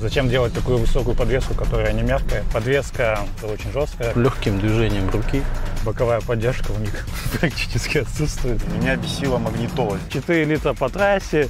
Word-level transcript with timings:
Зачем 0.00 0.28
делать 0.28 0.52
такую 0.52 0.78
высокую 0.78 1.16
подвеску, 1.16 1.54
которая 1.54 1.92
не 1.92 2.02
мягкая? 2.02 2.44
Подвеска 2.52 3.18
очень 3.42 3.72
жесткая. 3.72 4.14
Легким 4.14 4.60
движением 4.60 5.10
руки. 5.10 5.42
Боковая 5.84 6.20
поддержка 6.20 6.70
у 6.70 6.78
них 6.78 7.04
практически 7.40 7.98
отсутствует. 7.98 8.64
Меня 8.68 8.94
бесила 8.94 9.38
магнитола. 9.38 9.98
4 10.12 10.44
литра 10.44 10.72
по 10.72 10.88
трассе, 10.88 11.48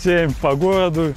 7 0.00 0.32
по 0.34 0.54
городу. 0.54 1.12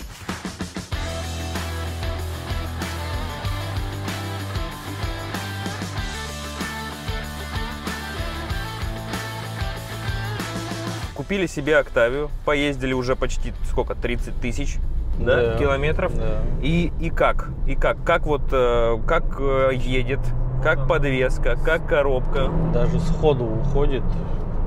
Купили 11.13 11.45
себе 11.45 11.77
Октавию, 11.77 12.31
поездили 12.43 12.93
уже 12.93 13.15
почти 13.15 13.53
сколько, 13.69 13.93
30 13.93 14.41
тысяч 14.41 14.77
да, 15.19 15.53
Да, 15.53 15.57
километров. 15.57 16.15
да. 16.15 16.41
И, 16.61 16.91
и 16.99 17.09
как? 17.09 17.49
И 17.67 17.75
как? 17.75 18.03
Как 18.03 18.25
вот, 18.25 18.41
э, 18.51 18.97
как 19.07 19.23
э, 19.39 19.71
едет, 19.75 20.19
как 20.63 20.87
подвеска, 20.87 21.55
как 21.63 21.87
коробка? 21.87 22.49
Даже 22.73 22.99
сходу 22.99 23.45
уходит. 23.45 24.03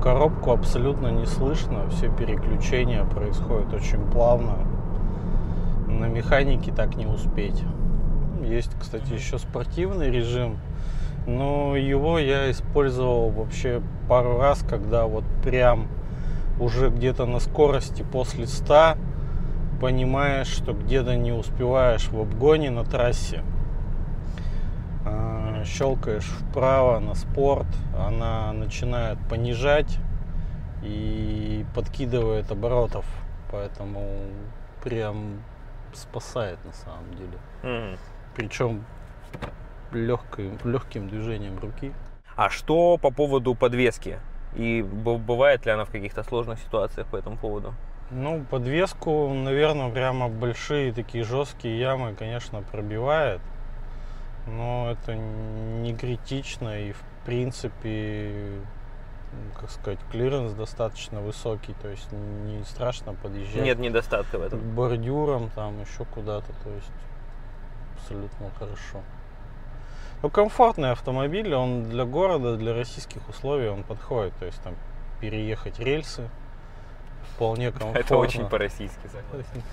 Коробку 0.03 0.51
абсолютно 0.51 1.07
не 1.07 1.25
слышно. 1.25 1.89
Все 1.89 2.09
переключения 2.09 3.03
происходят 3.05 3.73
очень 3.73 4.01
плавно. 4.11 4.55
На 5.87 6.05
механике 6.05 6.71
так 6.71 6.95
не 6.95 7.05
успеть. 7.05 7.63
Есть, 8.43 8.71
кстати, 8.79 9.13
еще 9.13 9.39
спортивный 9.39 10.11
режим. 10.11 10.57
Но 11.25 11.75
его 11.75 12.19
я 12.19 12.51
использовал 12.51 13.29
вообще 13.31 13.81
пару 14.07 14.37
раз, 14.37 14.63
когда 14.67 15.05
вот 15.07 15.23
прям 15.43 15.87
уже 16.59 16.89
где-то 16.89 17.25
на 17.25 17.39
скорости 17.39 18.05
после 18.11 18.45
100 18.45 18.95
понимаешь, 19.79 20.47
что 20.47 20.73
где-то 20.73 21.15
не 21.15 21.31
успеваешь 21.31 22.07
в 22.09 22.19
обгоне 22.19 22.71
на 22.71 22.83
трассе. 22.83 23.43
А, 25.05 25.63
Щелкаешь 25.65 26.25
вправо 26.25 26.99
на 26.99 27.15
спорт, 27.15 27.67
она 27.97 28.51
начинает 28.53 29.17
понижать 29.29 29.97
и 30.83 31.65
подкидывает 31.75 32.51
оборотов. 32.51 33.05
Поэтому 33.51 34.09
прям 34.83 35.41
спасает 35.93 36.63
на 36.65 36.73
самом 36.73 37.15
деле. 37.15 37.37
Мгм. 37.63 37.97
Причем 38.35 38.85
легким, 39.91 40.57
легким 40.63 41.09
движением 41.09 41.59
руки. 41.59 41.93
А 42.35 42.49
что 42.49 42.97
по 42.97 43.11
поводу 43.11 43.55
подвески? 43.55 44.19
И 44.55 44.81
бывает 44.81 45.65
ли 45.65 45.71
она 45.71 45.85
в 45.85 45.89
каких-то 45.89 46.23
сложных 46.23 46.59
ситуациях 46.59 47.07
по 47.07 47.17
этому 47.17 47.37
поводу? 47.37 47.73
Ну, 48.11 48.45
подвеску, 48.49 49.33
наверное, 49.33 49.89
прямо 49.89 50.29
большие 50.29 50.93
такие 50.93 51.23
жесткие 51.23 51.79
ямы, 51.79 52.13
конечно, 52.13 52.61
пробивает. 52.61 53.41
Но 54.47 54.91
это 54.91 55.15
не 55.15 55.95
критично 55.95 56.79
и, 56.79 56.91
в 56.91 57.03
принципе, 57.25 58.61
как 59.59 59.71
сказать, 59.71 59.99
клиренс 60.11 60.53
достаточно 60.53 61.19
высокий, 61.19 61.73
то 61.81 61.89
есть 61.89 62.11
не 62.11 62.63
страшно 62.63 63.13
подъезжать 63.13 63.63
Нет 63.63 63.79
недостатка 63.79 64.37
в 64.37 64.41
к 64.41 64.45
этом. 64.45 64.75
бордюрам, 64.75 65.49
там 65.49 65.81
еще 65.81 66.05
куда-то, 66.05 66.53
то 66.63 66.69
есть 66.69 66.91
абсолютно 67.97 68.51
хорошо. 68.59 69.01
Ну, 70.21 70.29
комфортный 70.29 70.91
автомобиль, 70.91 71.53
он 71.53 71.85
для 71.89 72.05
города, 72.05 72.55
для 72.55 72.73
российских 72.73 73.27
условий 73.27 73.67
он 73.67 73.83
подходит, 73.83 74.33
то 74.37 74.45
есть 74.45 74.61
там 74.61 74.75
переехать 75.19 75.79
рельсы 75.79 76.29
вполне 77.35 77.71
комфортно. 77.71 77.99
Это 77.99 78.17
очень 78.17 78.45
по-российски, 78.47 79.01
согласен. 79.07 79.63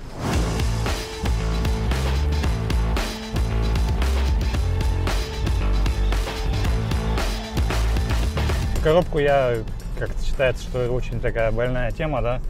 Коробку 8.83 9.20
я, 9.20 9.59
как 9.97 10.11
считается, 10.25 10.65
что 10.65 10.91
очень 10.91 11.21
такая 11.21 11.53
больная 11.53 11.93
тема, 11.93 12.21
да, 12.21 12.41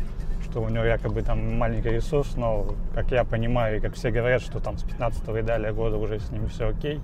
что 0.42 0.62
у 0.62 0.68
него 0.70 0.84
якобы 0.84 1.22
там 1.22 1.58
маленький 1.58 1.90
ресурс, 1.90 2.36
но, 2.36 2.74
как 2.94 3.10
я 3.10 3.24
понимаю, 3.24 3.76
и 3.76 3.80
как 3.80 3.94
все 3.94 4.10
говорят, 4.10 4.40
что 4.40 4.58
там 4.58 4.78
с 4.78 4.82
15 4.82 5.28
и 5.28 5.42
далее 5.42 5.72
года 5.74 5.98
уже 5.98 6.20
с 6.20 6.30
ним 6.30 6.48
все 6.48 6.68
окей. 6.68 7.00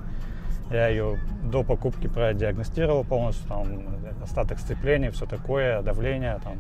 Я 0.71 0.89
ее 0.89 1.19
до 1.45 1.63
покупки 1.63 2.07
продиагностировал 2.07 3.05
полностью, 3.05 3.47
там 3.49 3.67
остаток 4.23 4.59
сцепления, 4.59 5.11
все 5.11 5.27
такое, 5.27 5.83
давление 5.83 6.39
там, 6.43 6.59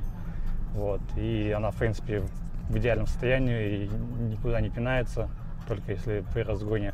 вот. 0.75 1.01
И 1.17 1.53
она, 1.57 1.71
в 1.71 1.77
принципе, 1.77 2.23
в 2.69 2.77
идеальном 2.77 3.07
состоянии 3.07 3.85
и 3.85 3.89
никуда 3.89 4.61
не 4.61 4.71
пинается, 4.71 5.29
только 5.67 5.93
если 5.93 6.25
при 6.33 6.43
разгоне. 6.43 6.93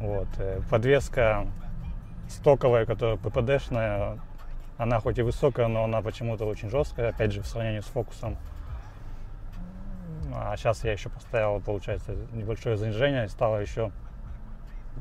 Вот. 0.00 0.28
э, 0.38 0.60
Подвеска 0.70 1.46
стоковая, 2.28 2.86
которая 2.86 3.16
ППДшная, 3.16 4.18
она 4.78 5.00
хоть 5.00 5.18
и 5.18 5.22
высокая, 5.22 5.68
но 5.68 5.84
она 5.84 6.00
почему-то 6.00 6.46
очень 6.46 6.70
жесткая, 6.70 7.10
опять 7.10 7.32
же, 7.32 7.42
в 7.42 7.46
сравнении 7.46 7.80
с 7.80 7.86
фокусом. 7.86 8.36
А 10.32 10.56
сейчас 10.56 10.84
я 10.84 10.92
еще 10.92 11.08
поставил, 11.08 11.60
получается, 11.60 12.14
небольшое 12.32 12.76
занижение, 12.76 13.28
стало 13.28 13.58
еще 13.58 13.90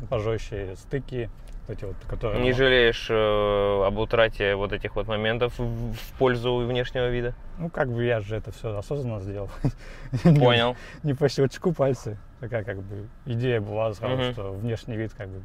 пожестче 0.10 0.76
стыки, 0.76 1.30
вот 1.70 1.78
эти 1.78 1.86
вот, 1.86 1.96
которые... 2.08 2.42
Не 2.42 2.52
жалеешь 2.52 3.08
э, 3.10 3.84
об 3.86 3.98
утрате 4.00 4.56
вот 4.56 4.74
этих 4.74 4.96
вот 4.96 5.08
моментов 5.08 5.58
в 5.58 5.94
в 5.94 6.14
пользу 6.18 6.58
внешнего 6.58 7.10
вида? 7.10 7.34
Ну, 7.58 7.70
как 7.70 7.90
бы 7.90 8.04
я 8.04 8.22
же 8.22 8.36
это 8.36 8.52
все 8.52 8.76
осознанно 8.76 9.20
сделал. 9.22 9.50
Понял. 10.24 10.76
Не 11.04 11.14
по 11.14 11.30
щелчку 11.30 11.74
пальцы. 11.74 12.18
Такая 12.40 12.64
как 12.64 12.82
бы 12.82 13.08
идея 13.26 13.62
была 13.62 13.94
сразу, 13.94 14.32
что 14.34 14.52
внешний 14.52 14.96
вид 14.96 15.14
как 15.14 15.30
бы... 15.30 15.44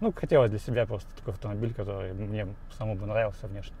Ну, 0.00 0.12
хотелось 0.12 0.50
для 0.50 0.60
себя 0.60 0.86
просто 0.86 1.14
такой 1.16 1.34
автомобиль, 1.34 1.74
который 1.74 2.12
мне 2.12 2.46
самому 2.76 2.96
бы 2.96 3.06
нравился 3.06 3.46
внешне. 3.48 3.76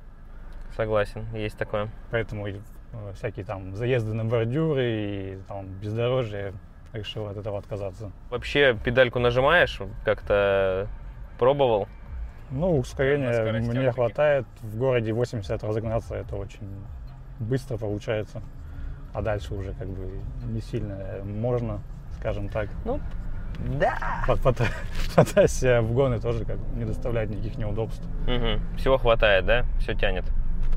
Согласен, 0.76 1.26
есть 1.34 1.56
такое. 1.56 1.88
Поэтому 2.10 2.46
и, 2.48 2.56
э, 2.92 3.12
всякие 3.14 3.44
там 3.44 3.74
заезды 3.74 4.14
на 4.14 4.24
бордюры 4.24 4.84
и 4.84 5.38
там 5.48 5.66
бездорожье 5.66 6.52
решил 6.92 7.26
от 7.26 7.36
этого 7.36 7.58
отказаться. 7.58 8.10
Вообще 8.30 8.76
педальку 8.84 9.18
нажимаешь? 9.18 9.80
Как-то 10.04 10.88
пробовал? 11.38 11.88
Ну, 12.50 12.78
ускорения 12.78 13.52
мне 13.60 13.92
хватает. 13.92 14.46
В 14.62 14.76
городе 14.78 15.12
80 15.12 15.62
разогнаться 15.62 16.14
это 16.14 16.36
очень 16.36 16.68
быстро 17.38 17.76
получается. 17.76 18.42
А 19.14 19.22
дальше 19.22 19.54
уже 19.54 19.72
как 19.74 19.88
бы 19.88 20.20
не 20.46 20.60
сильно 20.60 20.98
можно, 21.24 21.80
скажем 22.18 22.48
так. 22.48 22.68
Ну, 22.84 23.00
да. 23.80 23.96
По 24.26 25.24
трассе 25.24 25.74
обгоны 25.74 26.20
тоже 26.20 26.44
как 26.44 26.58
бы 26.58 26.78
не 26.78 26.84
доставляют 26.84 27.30
никаких 27.30 27.58
неудобств. 27.58 28.06
Всего 28.76 28.98
хватает, 28.98 29.46
да? 29.46 29.64
Все 29.78 29.94
тянет. 29.94 30.24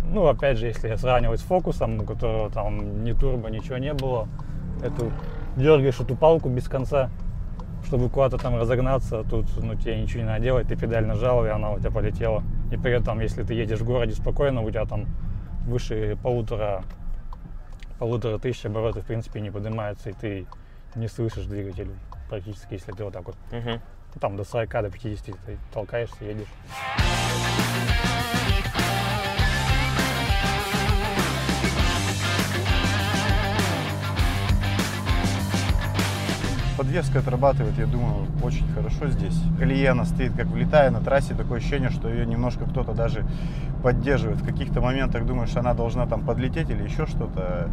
Ну, 0.03 0.25
опять 0.27 0.57
же, 0.57 0.67
если 0.67 0.95
сравнивать 0.95 1.39
с 1.41 1.43
фокусом, 1.43 1.99
у 1.99 2.03
которого 2.05 2.49
там 2.49 3.03
ни 3.03 3.13
турбо, 3.13 3.49
ничего 3.49 3.77
не 3.77 3.93
было, 3.93 4.27
эту 4.83 5.11
дергаешь 5.55 5.99
эту 5.99 6.15
палку 6.15 6.49
без 6.49 6.67
конца, 6.67 7.09
чтобы 7.85 8.09
куда-то 8.09 8.37
там 8.37 8.55
разогнаться, 8.55 9.23
тут 9.23 9.45
ну, 9.57 9.75
тебе 9.75 10.01
ничего 10.01 10.21
не 10.21 10.27
надо 10.27 10.41
делать, 10.41 10.67
ты 10.67 10.75
педаль 10.75 11.05
нажал, 11.05 11.45
и 11.45 11.49
она 11.49 11.71
у 11.71 11.79
тебя 11.79 11.91
полетела. 11.91 12.43
И 12.71 12.77
при 12.77 12.93
этом, 12.93 13.19
если 13.19 13.43
ты 13.43 13.53
едешь 13.53 13.79
в 13.79 13.85
городе 13.85 14.13
спокойно, 14.13 14.61
у 14.61 14.69
тебя 14.69 14.85
там 14.85 15.05
выше 15.65 16.17
полутора, 16.23 16.83
полутора 17.99 18.37
тысяч 18.37 18.65
оборотов, 18.65 19.03
в 19.03 19.07
принципе, 19.07 19.41
не 19.41 19.51
поднимается, 19.51 20.09
и 20.09 20.13
ты 20.13 20.45
не 20.95 21.07
слышишь 21.07 21.45
двигатель 21.45 21.89
практически, 22.29 22.73
если 22.73 22.91
ты 22.91 23.03
вот 23.03 23.13
так 23.13 23.25
вот, 23.25 23.35
ну, 23.51 24.19
там 24.19 24.35
до 24.37 24.43
40, 24.43 24.69
до 24.69 24.89
50 24.89 25.25
ты 25.45 25.57
толкаешься, 25.73 26.23
едешь. 26.23 26.47
Подвеска 36.81 37.19
отрабатывает, 37.19 37.77
я 37.77 37.85
думаю, 37.85 38.25
очень 38.41 38.67
хорошо 38.73 39.07
здесь. 39.07 39.39
Колея 39.59 39.91
она 39.91 40.03
стоит, 40.03 40.33
как 40.33 40.47
влетая 40.47 40.89
на 40.89 40.99
трассе, 40.99 41.35
такое 41.35 41.59
ощущение, 41.59 41.91
что 41.91 42.09
ее 42.09 42.25
немножко 42.25 42.65
кто-то 42.65 42.93
даже 42.93 43.23
поддерживает. 43.83 44.39
В 44.39 44.43
каких-то 44.47 44.81
моментах 44.81 45.27
думаешь, 45.27 45.55
она 45.55 45.75
должна 45.75 46.07
там 46.07 46.21
подлететь 46.21 46.71
или 46.71 46.81
еще 46.81 47.05
что-то. 47.05 47.69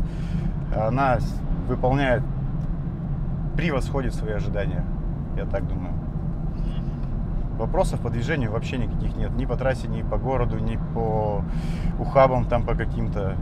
Она 0.76 1.20
с- 1.20 1.40
выполняет, 1.68 2.22
превосходит 3.56 4.14
свои 4.14 4.34
ожидания, 4.34 4.84
я 5.38 5.46
так 5.46 5.66
думаю. 5.66 5.94
Вопросов 7.58 8.00
по 8.00 8.10
движению 8.10 8.52
вообще 8.52 8.76
никаких 8.76 9.16
нет. 9.16 9.30
Ни 9.36 9.46
по 9.46 9.56
трассе, 9.56 9.88
ни 9.88 10.02
по 10.02 10.18
городу, 10.18 10.58
ни 10.58 10.78
по 10.92 11.42
ухабам 11.98 12.44
там 12.44 12.62
по 12.62 12.74
каким-то. 12.74 13.36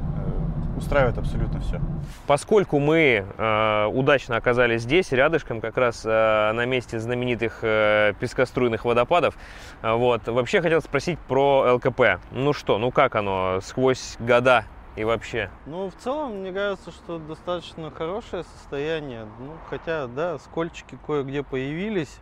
Устраивает 0.77 1.17
абсолютно 1.17 1.61
все. 1.61 1.81
Поскольку 2.27 2.79
мы 2.79 3.25
э, 3.27 3.87
удачно 3.87 4.37
оказались 4.37 4.83
здесь, 4.83 5.11
рядышком, 5.11 5.61
как 5.61 5.77
раз 5.79 6.03
э, 6.05 6.53
на 6.53 6.67
месте 6.67 6.99
знаменитых 6.99 7.61
э, 7.63 8.13
пескоструйных 8.21 8.85
водопадов, 8.85 9.37
э, 9.83 9.93
вот, 9.93 10.29
вообще 10.29 10.61
хотел 10.61 10.83
спросить 10.83 11.19
про 11.19 11.75
ЛКП. 11.75 12.21
Ну 12.31 12.53
что, 12.53 12.79
ну 12.79 12.91
как 12.91 13.15
оно 13.17 13.61
сквозь 13.63 14.17
года 14.19 14.65
и 14.97 15.05
вообще? 15.05 15.51
Ну, 15.67 15.91
в 15.91 15.95
целом, 15.97 16.41
мне 16.41 16.53
кажется, 16.53 16.91
что 16.91 17.19
достаточно 17.19 17.91
хорошее 17.91 18.45
состояние. 18.45 19.27
Ну, 19.39 19.53
хотя, 19.69 20.07
да, 20.07 20.39
скольчики 20.39 20.99
кое-где 21.07 21.43
появились, 21.43 22.19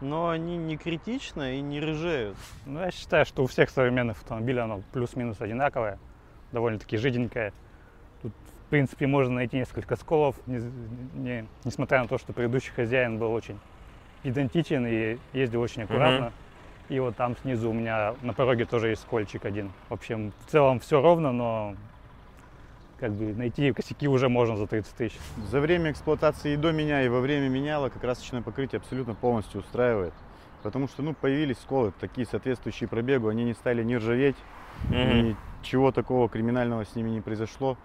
но 0.00 0.28
они 0.30 0.56
не 0.56 0.76
критично 0.76 1.54
и 1.54 1.60
не 1.60 1.80
рыжеют. 1.80 2.36
Ну, 2.66 2.80
я 2.80 2.90
считаю, 2.90 3.24
что 3.26 3.42
у 3.42 3.46
всех 3.46 3.70
современных 3.70 4.18
автомобилей 4.18 4.60
оно 4.60 4.82
плюс-минус 4.92 5.40
одинаковое, 5.40 5.98
довольно-таки 6.52 6.96
жиденькое. 6.96 7.52
В 8.70 8.76
принципе, 8.80 9.08
можно 9.08 9.34
найти 9.34 9.56
несколько 9.56 9.96
сколов, 9.96 10.36
не, 10.46 10.60
не- 11.14 11.44
несмотря 11.64 12.02
на 12.02 12.06
то, 12.06 12.18
что 12.18 12.32
предыдущий 12.32 12.70
хозяин 12.72 13.18
был 13.18 13.32
очень 13.32 13.58
идентичен 14.22 14.86
и 14.86 15.18
ездил 15.32 15.60
очень 15.60 15.82
аккуратно. 15.82 16.32
И 16.88 17.00
вот 17.00 17.16
там 17.16 17.36
снизу 17.38 17.70
у 17.70 17.72
меня 17.72 18.14
на 18.22 18.32
пороге 18.32 18.66
тоже 18.66 18.90
есть 18.90 19.02
скольчик 19.02 19.44
один. 19.44 19.72
В 19.88 19.94
общем, 19.94 20.32
в 20.46 20.50
целом 20.52 20.78
все 20.78 21.02
ровно, 21.02 21.32
но 21.32 21.74
как 23.00 23.10
бы 23.10 23.34
найти 23.34 23.72
косяки 23.72 24.06
уже 24.06 24.28
можно 24.28 24.56
за 24.56 24.68
30 24.68 24.94
тысяч. 24.94 25.18
За 25.48 25.58
время 25.58 25.90
эксплуатации 25.90 26.52
и 26.52 26.56
до 26.56 26.70
меня, 26.70 27.02
и 27.02 27.08
во 27.08 27.18
время 27.18 27.48
меняла 27.48 27.88
красочное 27.88 28.40
покрытие 28.40 28.78
абсолютно 28.78 29.16
полностью 29.16 29.62
устраивает. 29.62 30.14
Потому 30.62 30.86
что, 30.86 31.02
ну, 31.02 31.12
появились 31.12 31.58
сколы, 31.58 31.92
такие 32.00 32.24
соответствующие 32.24 32.88
пробегу, 32.88 33.26
они 33.30 33.42
не 33.42 33.54
стали 33.54 33.82
ни 33.82 33.96
ржаветь, 33.96 34.36
Мгм. 34.90 35.36
ничего 35.60 35.90
такого 35.90 36.28
криминального 36.28 36.84
с 36.86 36.94
ними 36.94 37.10
не 37.10 37.20
произошло. 37.20 37.76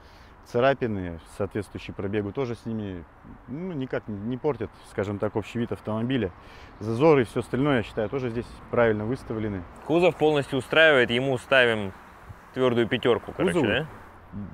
Царапины, 0.51 1.19
соответствующие 1.37 1.93
пробегу, 1.93 2.31
тоже 2.31 2.55
с 2.55 2.65
ними 2.65 3.03
ну, 3.47 3.73
никак 3.73 4.07
не- 4.07 4.37
портят, 4.37 4.69
скажем 4.91 5.17
так, 5.17 5.35
общий 5.35 5.59
вид 5.59 5.71
автомобиля. 5.71 6.31
Зазоры 6.79 7.21
и 7.21 7.25
все 7.25 7.39
остальное, 7.39 7.77
я 7.77 7.83
считаю, 7.83 8.09
тоже 8.09 8.29
здесь 8.29 8.45
правильно 8.69 9.05
выставлены. 9.05 9.63
Кузов 9.87 10.15
полностью 10.15 10.59
устраивает, 10.59 11.09
ему 11.09 11.37
ставим 11.37 11.93
твердую 12.53 12.87
пятерку, 12.87 13.33
короче, 13.35 13.53
Кузову? 13.53 13.71
да? 13.73 13.85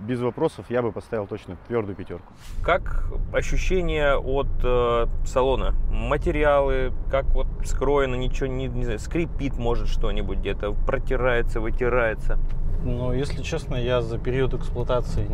Без 0.05 0.21
вопросов 0.21 0.67
я 0.69 0.83
бы 0.83 0.91
поставил 0.91 1.25
точно 1.25 1.57
твердую 1.67 1.95
пятерку. 1.95 2.31
Как 2.63 3.05
ощущение 3.33 4.15
от 4.15 4.47
э, 4.63 5.07
салона? 5.25 5.73
Материалы, 5.89 6.93
как 7.09 7.25
вот 7.25 7.47
скроено, 7.65 8.13
ничего 8.13 8.45
не, 8.47 8.67
не 8.67 8.83
знаю, 8.83 8.99
скрипит 8.99 9.57
может 9.57 9.87
что-нибудь 9.87 10.37
где-то, 10.37 10.73
протирается, 10.73 11.59
вытирается. 11.59 12.37
Но, 12.83 13.13
если 13.13 13.41
честно, 13.41 13.75
я 13.75 14.01
за 14.01 14.19
период 14.19 14.53
эксплуатации 14.53 15.27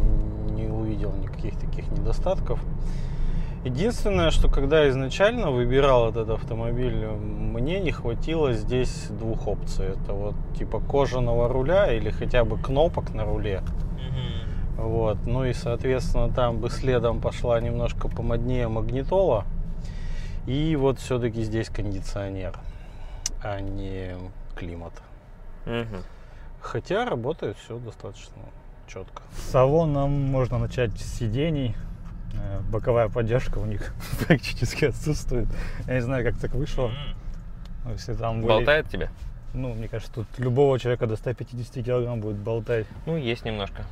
не 0.97 1.05
увидел 1.05 1.13
никаких 1.13 1.57
таких 1.59 1.89
недостатков. 1.91 2.59
Единственное, 3.63 4.31
что 4.31 4.49
когда 4.49 4.87
изначально 4.89 5.51
выбирал 5.51 6.09
этот 6.09 6.29
автомобиль, 6.29 7.05
мне 7.07 7.79
не 7.79 7.91
хватило 7.91 8.53
здесь 8.53 9.07
двух 9.09 9.47
опций. 9.47 9.87
Это 9.87 10.13
вот 10.13 10.35
типа 10.57 10.79
кожаного 10.79 11.47
руля 11.49 11.91
или 11.91 12.09
хотя 12.09 12.45
бы 12.45 12.57
кнопок 12.57 13.13
на 13.13 13.25
руле. 13.25 13.61
Вот. 14.77 15.17
Ну 15.25 15.43
и, 15.43 15.53
соответственно, 15.53 16.31
там 16.31 16.59
бы 16.59 16.69
следом 16.69 17.19
пошла 17.19 17.59
немножко 17.59 18.07
помоднее 18.07 18.67
магнитола. 18.67 19.45
И 20.45 20.75
вот 20.77 20.99
все-таки 20.99 21.41
здесь 21.41 21.67
кондиционер, 21.67 22.57
а 23.43 23.59
не 23.59 24.15
климат. 24.55 24.93
Мгм. 25.65 26.03
Хотя 26.61 27.05
работает 27.05 27.57
все 27.57 27.77
достаточно 27.79 28.43
четко. 28.87 29.21
С 29.35 29.51
салоном 29.51 30.11
можно 30.11 30.57
начать 30.57 30.91
с 30.99 31.17
сидений. 31.19 31.75
Э, 32.33 32.59
Боковая 32.71 33.09
поддержка 33.09 33.57
у 33.59 33.65
них 33.65 33.93
практически 34.27 34.85
отсутствует. 34.85 35.47
Я 35.87 35.95
не 35.95 36.01
знаю, 36.01 36.25
как 36.25 36.37
так 36.39 36.53
вышло. 36.53 36.91
Но 37.85 37.91
Если 37.93 38.13
там 38.13 38.37
были- 38.41 38.47
Болтает 38.47 38.89
тебя? 38.89 39.09
Ну, 39.53 39.73
мне 39.73 39.87
кажется, 39.87 40.13
тут 40.13 40.27
любого 40.37 40.77
человека 40.79 41.07
до 41.07 41.15
150 41.15 41.83
килограмм 41.83 42.19
будет 42.19 42.35
болтать. 42.37 42.85
Ну, 43.05 43.17
есть 43.17 43.45
немножко. 43.45 43.83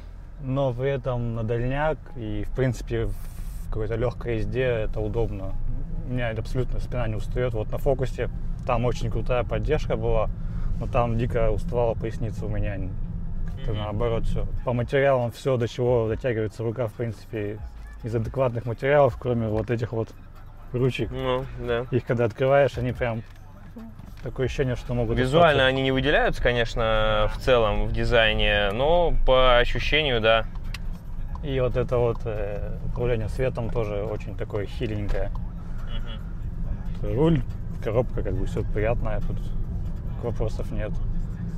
Но 0.42 0.74
при 0.74 0.90
этом 0.90 1.34
на 1.36 1.44
дальняк 1.44 1.98
и, 2.18 2.44
в 2.44 2.56
принципе, 2.56 3.06
в 3.06 3.70
какой-то 3.70 3.96
легкой 3.96 4.38
езде 4.38 4.64
это 4.64 5.00
удобно. 5.00 5.54
У 6.08 6.14
меня 6.14 6.30
абсолютно 6.32 6.80
спина 6.80 7.08
не 7.08 7.16
устает. 7.16 7.54
Вот 7.54 7.72
на 7.72 7.78
фокусе 7.78 8.30
там 8.68 8.86
очень 8.86 9.10
крутая 9.10 9.44
поддержка 9.44 9.96
была, 9.96 10.30
но 10.80 10.88
там 10.88 11.18
дико 11.18 11.50
уставала 11.52 11.94
поясница 11.96 12.46
у 12.46 12.50
меня. 12.50 12.78
Как-то 13.66 13.82
наоборот 13.82 14.26
все. 14.26 14.46
По 14.64 14.74
материалам 14.74 15.32
все, 15.32 15.58
до 15.58 15.68
чего 15.68 16.08
дотягивается 16.08 16.64
рука, 16.64 16.88
в 16.88 16.94
принципе, 16.94 17.58
из 18.04 18.16
адекватных 18.16 18.66
материалов, 18.66 19.18
кроме 19.20 19.48
вот 19.48 19.72
этих 19.72 19.92
вот 19.92 20.10
ручек. 20.72 21.10
Ну, 21.12 21.46
да. 21.60 21.86
Их 21.92 22.06
когда 22.06 22.26
открываешь, 22.26 22.78
они 22.78 22.92
прям 22.92 23.24
такое 24.22 24.46
ощущение, 24.46 24.76
что 24.76 24.94
могут 24.94 25.18
Визуально 25.18 25.64
остаться. 25.64 25.66
они 25.68 25.82
не 25.82 25.92
выделяются, 25.92 26.44
конечно, 26.44 27.30
в 27.34 27.40
целом 27.40 27.88
в 27.88 27.92
дизайне, 27.92 28.70
но 28.72 29.14
по 29.26 29.58
ощущению, 29.58 30.22
да. 30.22 30.46
И 31.44 31.60
вот 31.60 31.78
это 31.78 31.98
вот 31.98 32.18
э, 32.26 32.78
управление 32.88 33.30
светом 33.30 33.70
тоже 33.70 34.04
очень 34.04 34.36
такое 34.36 34.66
хиленькое. 34.66 35.32
Руль, 37.02 37.42
коробка, 37.84 38.24
как 38.24 38.34
бы 38.34 38.46
все 38.46 38.64
приятное, 38.64 39.22
тут 39.22 39.38
вопросов 40.24 40.72
нет. 40.72 40.92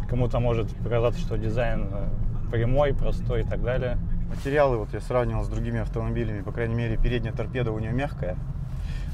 Кому-то 0.09 0.39
может 0.39 0.73
показаться, 0.77 1.19
что 1.19 1.37
дизайн 1.37 1.87
э, 1.91 2.09
прямой, 2.51 2.93
простой 2.93 3.41
и 3.41 3.43
так 3.43 3.61
далее. 3.63 3.97
Материалы, 4.29 4.77
вот 4.77 4.93
я 4.93 5.01
сравнивал 5.01 5.43
с 5.43 5.49
другими 5.49 5.79
автомобилями, 5.79 6.41
по 6.41 6.51
крайней 6.51 6.75
мере, 6.75 6.97
передняя 6.97 7.33
торпеда 7.33 7.71
у 7.71 7.79
нее 7.79 7.91
мягкая. 7.91 8.37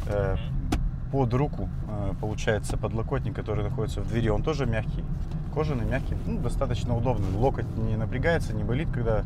Э, 0.08 0.36
Под 1.12 1.34
руку, 1.34 1.70
э, 1.88 2.14
получается, 2.20 2.78
подлокотник, 2.78 3.36
который 3.36 3.64
находится 3.64 4.02
в 4.02 4.08
двери, 4.08 4.30
он 4.30 4.44
тоже 4.44 4.66
мягкий. 4.66 5.04
Кожаный, 5.54 5.86
мягкий, 5.86 6.16
ну, 6.26 6.40
достаточно 6.40 6.98
удобный. 6.98 7.32
Локоть 7.38 7.68
не 7.78 7.96
напрягается, 7.96 8.56
не 8.56 8.64
болит, 8.64 8.90
когда 8.92 9.24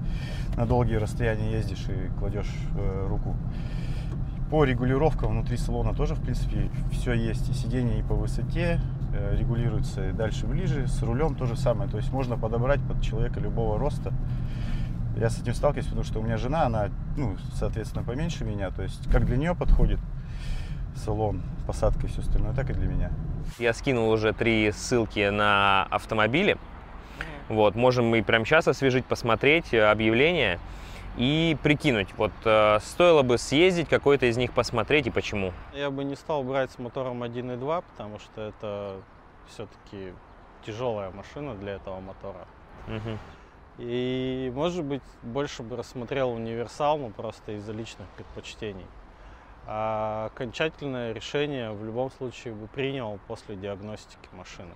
на 0.57 0.65
долгие 0.65 0.95
расстояния 0.95 1.51
ездишь 1.51 1.87
и 1.87 2.09
кладешь 2.19 2.53
э, 2.77 3.07
руку. 3.07 3.35
По 4.51 4.65
регулировкам 4.65 5.31
внутри 5.31 5.57
салона 5.57 5.93
тоже, 5.93 6.15
в 6.15 6.21
принципе, 6.21 6.69
все 6.91 7.13
есть. 7.13 7.49
И 7.49 7.53
сиденье 7.53 7.99
и 7.99 8.03
по 8.03 8.15
высоте 8.15 8.79
регулируется 9.37 10.09
и 10.09 10.11
дальше 10.11 10.45
ближе. 10.45 10.87
С 10.87 11.01
рулем 11.01 11.35
то 11.35 11.45
же 11.45 11.55
самое. 11.55 11.89
То 11.89 11.97
есть 11.97 12.11
можно 12.11 12.37
подобрать 12.37 12.81
под 12.81 13.01
человека 13.01 13.39
любого 13.39 13.77
роста. 13.77 14.13
Я 15.17 15.29
с 15.29 15.41
этим 15.41 15.53
сталкиваюсь, 15.53 15.87
потому 15.87 16.03
что 16.03 16.19
у 16.19 16.23
меня 16.23 16.37
жена, 16.37 16.65
она, 16.65 16.89
ну, 17.15 17.37
соответственно, 17.55 18.03
поменьше 18.03 18.45
меня. 18.45 18.69
То 18.69 18.83
есть 18.83 19.09
как 19.11 19.25
для 19.25 19.37
нее 19.37 19.55
подходит 19.55 19.99
салон, 20.95 21.41
посадка 21.65 22.05
и 22.05 22.09
все 22.09 22.21
остальное, 22.21 22.53
так 22.53 22.69
и 22.69 22.73
для 22.73 22.87
меня. 22.87 23.11
Я 23.59 23.73
скинул 23.73 24.09
уже 24.09 24.33
три 24.33 24.71
ссылки 24.71 25.29
на 25.29 25.83
автомобили. 25.89 26.57
Вот, 27.49 27.75
можем 27.75 28.07
мы 28.07 28.23
прямо 28.23 28.45
сейчас 28.45 28.67
освежить, 28.67 29.05
посмотреть 29.05 29.73
э, 29.73 29.89
объявления 29.89 30.59
и 31.17 31.57
прикинуть, 31.63 32.09
вот 32.17 32.31
э, 32.45 32.79
стоило 32.81 33.23
бы 33.23 33.37
съездить, 33.37 33.87
какой-то 33.89 34.27
из 34.27 34.37
них 34.37 34.51
посмотреть 34.51 35.07
и 35.07 35.09
почему. 35.09 35.51
Я 35.73 35.89
бы 35.89 36.03
не 36.03 36.15
стал 36.15 36.43
брать 36.43 36.71
с 36.71 36.77
мотором 36.77 37.23
1.2, 37.23 37.83
потому 37.91 38.19
что 38.19 38.41
это 38.41 38.97
все-таки 39.47 40.13
тяжелая 40.65 41.11
машина 41.11 41.55
для 41.55 41.73
этого 41.73 41.99
мотора. 41.99 42.47
Мгм. 42.87 43.19
И, 43.77 44.51
может 44.55 44.83
быть, 44.83 45.03
больше 45.21 45.63
бы 45.63 45.75
рассмотрел 45.75 46.31
универсал, 46.31 46.97
ну, 46.97 47.11
просто 47.11 47.53
из-за 47.53 47.73
личных 47.73 48.07
предпочтений. 48.09 48.85
А 49.67 50.29
окончательное 50.33 51.13
решение 51.13 51.71
в 51.71 51.83
любом 51.83 52.09
случае 52.11 52.53
бы 52.53 52.67
принял 52.67 53.19
после 53.27 53.55
диагностики 53.55 54.29
машины. 54.31 54.73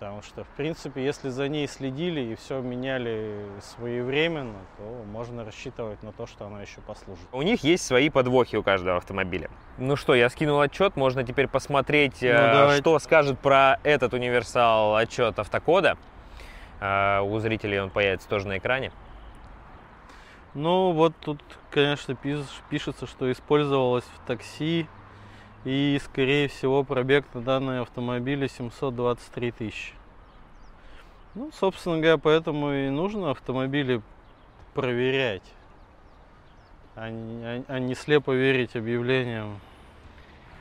Потому 0.00 0.22
что, 0.22 0.44
в 0.44 0.48
принципе, 0.56 1.04
если 1.04 1.28
за 1.28 1.46
ней 1.48 1.68
следили 1.68 2.22
и 2.22 2.34
все 2.34 2.62
меняли 2.62 3.36
своевременно, 3.60 4.56
то 4.78 5.04
можно 5.12 5.44
рассчитывать 5.44 6.02
на 6.02 6.10
то, 6.12 6.26
что 6.26 6.46
она 6.46 6.62
еще 6.62 6.80
послужит. 6.80 7.28
У 7.32 7.42
них 7.42 7.62
есть 7.62 7.84
свои 7.84 8.08
подвохи 8.08 8.56
у 8.56 8.62
каждого 8.62 8.96
автомобиля. 8.96 9.50
Ну 9.76 9.96
что, 9.96 10.14
я 10.14 10.30
скинул 10.30 10.58
отчет, 10.58 10.96
можно 10.96 11.22
теперь 11.22 11.48
посмотреть, 11.48 12.22
э, 12.22 12.32
Ну, 12.32 12.54
давайте. 12.60 12.80
что 12.80 12.98
скажет 12.98 13.38
про 13.40 13.78
этот 13.82 14.14
универсал 14.14 14.96
отчет 14.96 15.38
автокода. 15.38 15.98
Э, 16.80 17.20
У 17.20 17.38
зрителей 17.38 17.78
он 17.78 17.90
появится 17.90 18.26
тоже 18.26 18.48
на 18.48 18.56
экране. 18.56 18.92
Ну, 20.54 20.92
вот 20.92 21.12
тут, 21.20 21.42
конечно, 21.70 22.12
пиш- 22.12 22.46
пишется, 22.70 23.06
что 23.06 23.30
использовалось 23.30 24.04
в 24.16 24.26
такси. 24.26 24.86
И, 25.64 26.00
скорее 26.04 26.48
всего, 26.48 26.84
пробег 26.84 27.24
на 27.34 27.42
данной 27.42 27.80
автомобиле 27.82 28.48
723 28.48 29.50
тысячи. 29.52 29.92
Ну, 31.34 31.50
собственно 31.52 31.98
говоря, 31.98 32.18
поэтому 32.18 32.72
и 32.72 32.88
нужно 32.88 33.30
автомобили 33.30 34.00
проверять, 34.74 35.42
а 36.96 37.10
не, 37.10 37.44
а- 37.44 37.64
а 37.68 37.78
не 37.78 37.94
слепо 37.94 38.32
верить 38.32 38.74
объявлениям. 38.74 39.60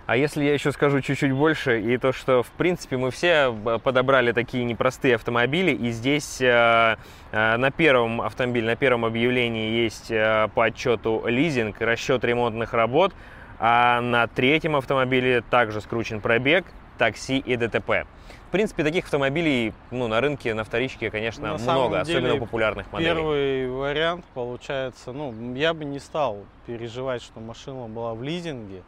А 0.06 0.18
если 0.18 0.44
я 0.44 0.54
еще 0.54 0.72
скажу 0.72 1.02
чуть-чуть 1.02 1.32
больше, 1.32 1.82
и 1.82 1.98
то, 1.98 2.12
что, 2.12 2.42
в 2.42 2.50
принципе, 2.52 2.98
мы 2.98 3.12
все 3.12 3.56
э, 3.66 3.78
подобрали 3.78 4.32
такие 4.32 4.64
непростые 4.64 5.16
автомобили, 5.16 5.72
и 5.72 5.92
здесь 5.92 6.42
э, 6.42 6.98
э, 7.32 7.58
на 7.58 7.70
первом 7.72 8.22
автомобиле, 8.22 8.66
на 8.66 8.76
первом 8.76 9.06
объявлении 9.06 9.70
есть 9.84 10.10
э, 10.10 10.48
по 10.56 10.66
отчету 10.66 11.24
лизинг, 11.28 11.80
расчет 11.80 12.24
ремонтных 12.24 12.74
работ, 12.74 13.14
а 13.60 14.02
на 14.02 14.28
третьем 14.28 14.76
автомобиле 14.76 15.42
также 15.42 15.82
скручен 15.82 16.22
пробег, 16.22 16.66
такси 16.98 17.38
и 17.38 17.56
ДТП. 17.56 18.06
В 18.48 18.52
принципе, 18.52 18.84
таких 18.84 19.06
автомобилей 19.06 19.74
ну, 19.92 20.08
на 20.08 20.22
рынке, 20.22 20.54
на 20.56 20.64
вторичке, 20.64 21.12
конечно, 21.12 21.54
На 21.54 21.58
много, 21.58 22.02
особенно 22.02 22.28
деле, 22.30 22.34
у 22.34 22.40
популярных 22.40 22.92
моделей. 22.92 23.14
Первый 23.14 23.70
вариант 23.70 24.26
получается, 24.34 25.12
ну, 25.12 25.54
я 25.54 25.74
бы 25.74 25.86
не 25.86 26.00
стал 26.00 26.46
переживать, 26.66 27.22
что 27.22 27.40
машина 27.40 27.88
была 27.88 28.16
в 28.16 28.24
лизинге. 28.24 28.82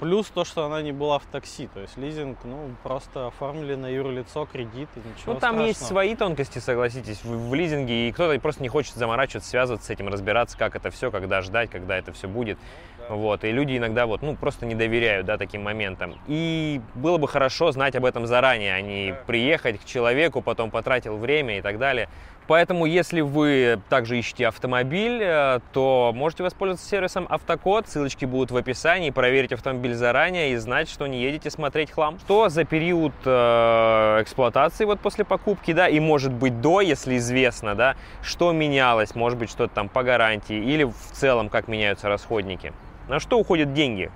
Плюс 0.00 0.26
то, 0.28 0.44
что 0.44 0.64
она 0.64 0.82
не 0.82 0.90
была 0.92 1.18
в 1.18 1.24
такси. 1.26 1.68
То 1.72 1.80
есть 1.80 1.96
лизинг, 1.96 2.38
ну, 2.44 2.70
просто 2.82 3.28
оформили 3.28 3.74
на 3.76 3.86
юрлицо 3.88 4.46
кредит 4.46 4.88
и 4.96 4.98
ничего 4.98 5.34
Ну, 5.34 5.40
там 5.40 5.60
есть 5.60 5.76
страшного. 5.76 5.88
свои 5.88 6.16
тонкости, 6.16 6.58
согласитесь, 6.58 7.22
в, 7.22 7.50
в 7.50 7.54
лизинге, 7.54 8.08
и 8.08 8.12
кто-то 8.12 8.38
просто 8.40 8.62
не 8.62 8.68
хочет 8.68 8.94
заморачиваться, 8.94 9.48
связываться 9.48 9.86
с 9.86 9.90
этим, 9.90 10.08
разбираться, 10.08 10.58
как 10.58 10.74
это 10.74 10.90
все, 10.90 11.10
когда 11.10 11.40
ждать, 11.40 11.70
когда 11.70 11.96
это 11.96 12.12
все 12.12 12.26
будет. 12.26 12.58
Вот, 13.08 13.44
и 13.44 13.50
люди 13.50 13.76
иногда 13.76 14.06
вот, 14.06 14.22
ну, 14.22 14.36
просто 14.36 14.64
не 14.64 14.74
доверяют, 14.74 15.26
да, 15.26 15.36
таким 15.36 15.62
моментам. 15.62 16.14
И 16.28 16.80
было 16.94 17.18
бы 17.18 17.28
хорошо 17.28 17.72
знать 17.72 17.96
об 17.96 18.04
этом 18.04 18.26
заранее, 18.26 18.74
а 18.74 18.80
не 18.80 19.14
приехать 19.26 19.80
к 19.80 19.84
человеку, 19.84 20.40
потом 20.40 20.70
потратил 20.70 21.16
время 21.16 21.58
и 21.58 21.62
так 21.62 21.78
далее. 21.78 22.08
Поэтому, 22.46 22.86
если 22.86 23.20
вы 23.20 23.80
также 23.88 24.18
ищете 24.18 24.48
автомобиль, 24.48 25.20
э, 25.22 25.60
то 25.72 26.12
можете 26.14 26.42
воспользоваться 26.42 26.88
сервисом 26.88 27.26
Автокод. 27.28 27.88
Ссылочки 27.88 28.24
будут 28.24 28.50
в 28.50 28.56
описании. 28.56 29.10
Проверить 29.10 29.52
автомобиль 29.52 29.94
заранее 29.94 30.52
и 30.52 30.56
знать, 30.56 30.88
что 30.88 31.06
не 31.06 31.22
едете 31.22 31.50
смотреть 31.50 31.92
хлам. 31.92 32.18
Что 32.18 32.48
за 32.48 32.64
период 32.64 33.12
э, 33.24 34.18
эксплуатации 34.22 34.84
вот 34.84 35.00
после 35.00 35.24
покупки, 35.24 35.72
да, 35.72 35.88
и 35.88 36.00
может 36.00 36.32
быть 36.32 36.60
до, 36.60 36.80
если 36.80 37.16
известно, 37.16 37.74
да, 37.74 37.96
что 38.22 38.52
менялось, 38.52 39.14
может 39.14 39.38
быть 39.38 39.50
что-то 39.50 39.74
там 39.74 39.88
по 39.88 40.02
гарантии 40.02 40.56
или 40.56 40.84
в 40.84 41.12
целом 41.12 41.48
как 41.48 41.68
меняются 41.68 42.08
расходники. 42.08 42.72
На 43.08 43.20
что 43.20 43.38
уходят 43.38 43.72
деньги? 43.72 44.10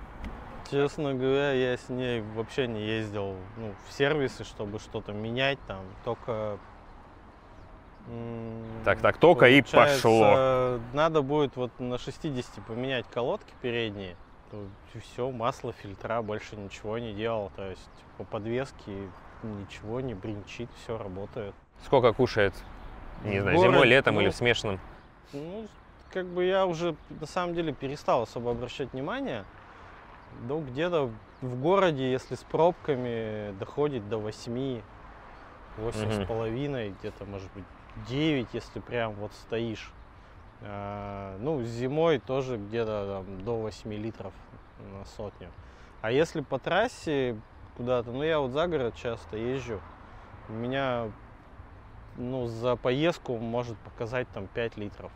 Честно 0.70 1.14
говоря, 1.14 1.52
я 1.52 1.76
с 1.76 1.88
ней 1.88 2.22
вообще 2.34 2.66
не 2.66 2.84
ездил 2.84 3.36
ну, 3.56 3.72
в 3.88 3.92
сервисы, 3.92 4.42
чтобы 4.42 4.80
что-то 4.80 5.12
менять 5.12 5.58
там. 5.68 5.80
Только... 6.04 6.58
Так, 8.84 9.00
так, 9.00 9.18
только 9.18 9.48
и 9.48 9.62
пошло. 9.62 10.78
Надо 10.92 11.22
будет 11.22 11.56
вот 11.56 11.72
на 11.80 11.98
60 11.98 12.64
поменять 12.66 13.06
колодки 13.12 13.52
передние. 13.60 14.16
все, 15.02 15.30
масло, 15.30 15.72
фильтра, 15.72 16.22
больше 16.22 16.56
ничего 16.56 16.98
не 16.98 17.12
делал. 17.12 17.50
То 17.56 17.70
есть 17.70 17.90
по 18.16 18.24
подвеске 18.24 19.10
ничего 19.42 20.00
не 20.00 20.14
бринчит, 20.14 20.68
все 20.82 20.96
работает. 20.96 21.54
Сколько 21.84 22.12
кушает? 22.12 22.54
Не 23.24 23.40
знаю, 23.40 23.56
городе, 23.56 23.74
зимой, 23.74 23.86
летом 23.86 24.14
ну, 24.16 24.20
или 24.20 24.30
в 24.30 24.34
смешанном? 24.34 24.78
Ну, 25.32 25.66
как 26.10 26.26
бы 26.26 26.44
я 26.44 26.66
уже 26.66 26.94
на 27.20 27.26
самом 27.26 27.54
деле 27.54 27.72
перестал 27.72 28.22
особо 28.22 28.52
обращать 28.52 28.92
внимание. 28.92 29.44
Ну, 30.48 30.60
где-то 30.60 31.10
в 31.40 31.60
городе, 31.60 32.10
если 32.10 32.34
с 32.34 32.42
пробками, 32.42 33.52
доходит 33.58 34.08
до 34.08 34.18
8, 34.18 34.82
8 35.78 36.10
с 36.10 36.16
Мгм. 36.16 36.26
половиной, 36.26 36.94
где-то, 37.00 37.24
может 37.24 37.50
быть, 37.54 37.64
9, 38.08 38.48
если 38.52 38.80
прям 38.80 39.12
вот 39.14 39.32
стоишь. 39.32 39.92
А, 40.62 41.36
ну, 41.38 41.62
зимой 41.62 42.18
тоже 42.18 42.56
где-то 42.56 43.24
до 43.44 43.56
8 43.56 43.92
литров 43.92 44.32
на 44.78 45.04
сотню. 45.04 45.50
А 46.02 46.10
если 46.10 46.40
по 46.40 46.58
трассе 46.58 47.40
куда-то, 47.76 48.10
ну, 48.10 48.22
я 48.22 48.38
вот 48.40 48.52
за 48.52 48.66
город 48.66 48.94
часто 48.96 49.36
езжу, 49.36 49.80
у 50.48 50.52
меня, 50.52 51.10
ну, 52.16 52.46
за 52.46 52.76
поездку 52.76 53.36
может 53.36 53.76
показать 53.78 54.28
там 54.28 54.46
5 54.46 54.76
литров. 54.76 55.12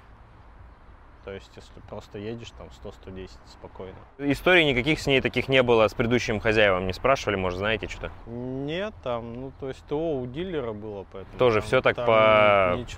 То 1.24 1.32
есть, 1.32 1.50
если 1.54 1.72
просто 1.88 2.18
едешь 2.18 2.50
там 2.56 2.68
100-110 2.82 3.28
спокойно. 3.46 3.94
Историй 4.18 4.64
никаких 4.64 4.98
с 5.00 5.06
ней 5.06 5.20
таких 5.20 5.48
не 5.48 5.62
было, 5.62 5.86
с 5.86 5.92
предыдущим 5.94 6.40
хозяевам 6.40 6.86
не 6.86 6.92
спрашивали, 6.94 7.36
может, 7.36 7.58
знаете 7.58 7.88
что-то? 7.88 8.10
Нет, 8.26 8.94
там, 9.02 9.34
ну, 9.34 9.52
то 9.60 9.68
есть 9.68 9.84
ТО 9.86 10.18
у 10.20 10.26
дилера 10.26 10.72
было, 10.72 11.04
поэтому... 11.12 11.38
Тоже 11.38 11.60
там- 11.60 11.66
все 11.66 11.82
так 11.82 11.96
по, 11.96 12.04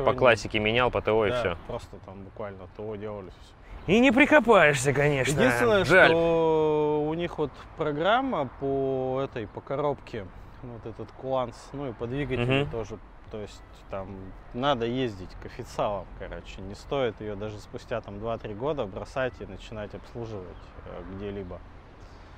по 0.05 0.11
не- 0.11 0.17
классике 0.17 0.61
менял, 0.61 0.91
по 0.91 1.03
ТО 1.03 1.27
и 1.27 1.31
Да, 1.31 1.39
все. 1.41 1.57
просто 1.67 1.97
там 2.07 2.23
буквально 2.23 2.69
ТО 2.77 2.95
делали 2.95 3.31
все. 3.31 3.93
И 3.93 3.99
не 3.99 4.13
прикопаешься, 4.13 4.93
конечно. 4.93 5.33
Единственное, 5.33 5.85
Жаль. 5.85 6.11
что 6.11 7.05
у 7.05 7.15
них 7.15 7.39
вот 7.39 7.51
программа 7.77 8.49
по 8.61 9.21
этой, 9.25 9.49
по 9.49 9.61
коробке, 9.61 10.27
вот 10.63 10.87
этот 10.87 11.11
куланс, 11.13 11.57
ну 11.73 11.89
и 11.89 11.93
по 11.93 12.07
двигателю 12.07 12.63
Мгм. 12.63 12.71
тоже. 12.71 12.99
То 13.33 13.41
есть 13.41 13.63
там 13.91 14.09
надо 14.53 14.85
ездить 14.85 15.31
к 15.43 15.47
официалам, 15.47 16.05
короче. 16.19 16.61
Не 16.61 16.75
стоит 16.75 17.19
ее 17.23 17.35
даже 17.35 17.59
спустя 17.59 18.03
там 18.03 18.17
2-3 18.17 18.55
года 18.55 18.85
бросать 18.85 19.33
и 19.41 19.47
начинать 19.47 19.95
обслуживать 19.95 20.47
э, 20.85 21.03
где-либо. 21.17 21.59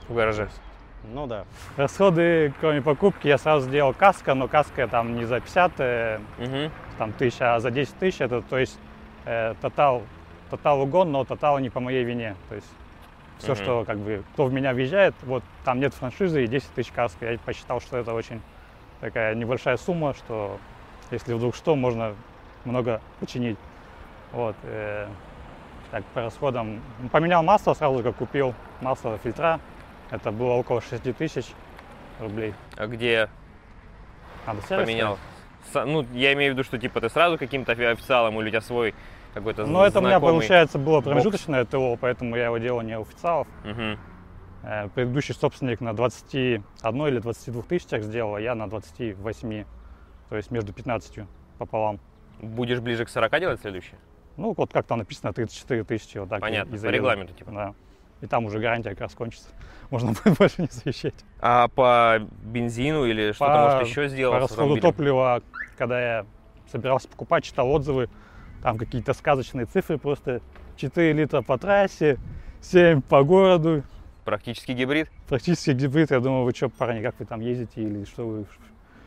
В 0.08 0.14
гараже. 0.14 0.48
Ну 1.02 1.26
да. 1.26 1.46
Расходы, 1.76 2.54
кроме 2.60 2.80
покупки, 2.80 3.26
я 3.26 3.38
сразу 3.38 3.66
сделал 3.66 3.92
каска, 3.92 4.34
но 4.34 4.46
каска 4.46 4.86
там 4.86 5.16
не 5.16 5.24
за 5.24 5.40
50 5.40 5.72
э, 5.78 6.20
Мгм. 6.38 6.70
там, 6.96 7.12
тысяч, 7.12 7.40
а 7.40 7.58
за 7.58 7.72
10 7.72 7.98
тысяч. 7.98 8.20
Это, 8.20 8.40
то 8.42 8.56
есть, 8.56 8.78
э, 9.24 9.54
тотал, 9.60 10.04
тотал 10.48 10.80
угон, 10.80 11.10
но 11.10 11.24
тотал 11.24 11.58
не 11.58 11.70
по 11.70 11.80
моей 11.80 12.04
вине. 12.04 12.36
То 12.48 12.54
есть, 12.54 12.70
все, 13.38 13.54
Мгм. 13.54 13.56
что, 13.56 13.84
как 13.84 13.98
бы, 13.98 14.22
кто 14.32 14.44
в 14.46 14.52
меня 14.52 14.72
въезжает, 14.72 15.16
вот 15.22 15.42
там 15.64 15.80
нет 15.80 15.92
франшизы 15.92 16.44
и 16.44 16.46
10 16.46 16.70
тысяч 16.70 16.92
каска. 16.92 17.32
Я 17.32 17.38
посчитал, 17.38 17.80
что 17.80 17.96
это 17.96 18.14
очень 18.14 18.40
такая 19.00 19.34
небольшая 19.34 19.76
сумма, 19.76 20.14
что 20.14 20.58
если 21.14 21.32
вдруг 21.34 21.54
что, 21.54 21.74
можно 21.76 22.14
много 22.64 23.00
починить. 23.20 23.58
Вот. 24.32 24.56
э, 24.64 25.06
так, 25.90 26.04
по 26.06 26.22
расходам. 26.22 26.80
Поменял 27.12 27.42
масло 27.42 27.74
сразу, 27.74 28.02
как 28.02 28.16
купил 28.16 28.54
масло 28.80 29.16
фильтра. 29.18 29.60
Это 30.10 30.30
было 30.32 30.52
около 30.54 30.80
6 30.80 31.12
тысяч 31.16 31.46
рублей. 32.20 32.52
А 32.76 32.86
где 32.86 33.28
сервис 34.68 34.84
поменял? 34.86 35.18
Са- 35.72 35.84
Ну, 35.86 36.04
я 36.12 36.32
имею 36.34 36.52
в 36.52 36.54
виду, 36.54 36.64
что 36.64 36.78
типа 36.78 37.00
ты 37.00 37.08
сразу 37.08 37.38
каким-то 37.38 37.72
офи- 37.72 37.92
официалом 37.92 38.38
или 38.40 38.48
у 38.48 38.50
тебя 38.50 38.60
свой 38.60 38.94
какой-то 39.32 39.66
Ну, 39.66 39.82
это 39.82 39.98
у 40.00 40.02
меня, 40.02 40.20
получается, 40.20 40.78
было 40.78 40.96
бокс. 40.96 41.06
промежуточное 41.06 41.64
ТО, 41.64 41.96
поэтому 42.00 42.36
я 42.36 42.46
его 42.46 42.58
делал 42.58 42.82
не 42.82 42.98
у 42.98 43.02
официалов. 43.02 43.46
Э, 44.62 44.88
Предыдущий 44.94 45.34
собственник 45.34 45.80
на 45.80 45.94
21 45.94 47.06
или 47.06 47.18
22 47.18 47.62
тысячах 47.62 48.02
сделал, 48.02 48.34
а 48.36 48.40
я 48.40 48.54
на 48.54 48.68
28, 48.68 49.64
то 50.28 50.36
есть 50.36 50.50
между 50.50 50.72
15 50.72 51.20
пополам. 51.58 52.00
Будешь 52.40 52.80
ближе 52.80 53.04
к 53.04 53.08
40 53.08 53.40
делать 53.40 53.60
следующий? 53.60 53.94
Ну, 54.36 54.52
вот 54.56 54.72
как 54.72 54.86
там 54.86 54.98
написано, 54.98 55.32
34 55.32 55.84
тысячи, 55.84 56.18
вот 56.18 56.28
так. 56.28 56.40
Понятно, 56.40 56.74
и 56.74 56.78
по 56.78 56.86
регламенту 56.86 57.34
типа. 57.34 57.52
Да. 57.52 57.74
И 58.20 58.26
там 58.26 58.46
уже 58.46 58.58
гарантия 58.58 58.90
как 58.90 59.00
раз 59.02 59.14
кончится. 59.14 59.48
Можно 59.90 60.12
будет 60.12 60.38
больше 60.38 60.62
не 60.62 60.68
заезжать. 60.68 61.14
А 61.40 61.68
по 61.68 62.18
бензину 62.42 63.04
или 63.04 63.32
что-то, 63.32 63.74
может, 63.74 63.88
еще 63.88 64.08
сделал 64.08 64.32
По 64.32 64.40
расходу 64.40 64.80
топлива, 64.80 65.42
когда 65.76 66.00
я 66.00 66.26
собирался 66.70 67.08
покупать, 67.08 67.44
читал 67.44 67.70
отзывы, 67.70 68.08
там 68.62 68.78
какие-то 68.78 69.12
сказочные 69.12 69.66
цифры, 69.66 69.98
просто 69.98 70.40
4 70.76 71.12
литра 71.12 71.42
по 71.42 71.58
трассе, 71.58 72.18
7 72.62 73.02
по 73.02 73.22
городу, 73.22 73.84
Практически 74.24 74.72
гибрид? 74.72 75.08
практически 75.28 75.70
гибрид. 75.70 76.10
Я 76.10 76.20
думаю, 76.20 76.44
вы 76.44 76.52
что, 76.52 76.70
парни, 76.70 77.02
как 77.02 77.18
вы 77.18 77.26
там 77.26 77.40
ездите 77.40 77.82
или 77.82 78.04
что 78.04 78.26
вы... 78.26 78.46